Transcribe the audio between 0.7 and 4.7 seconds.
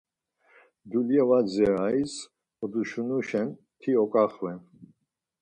Dulya var dzirayiz oduşunuşen ti oǩaxven.